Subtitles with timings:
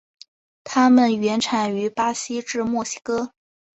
[0.63, 3.35] 它们原产于巴西至墨西哥。